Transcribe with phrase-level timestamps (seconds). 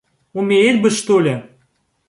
[0.33, 1.45] Умереть бы что-ли?!